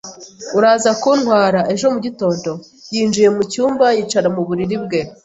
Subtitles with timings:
[0.57, 2.51] Uraza kuntwara ejo mugitondo?
[2.93, 4.99] Yinjiye mu cyumba, yicara mu buriri bwe.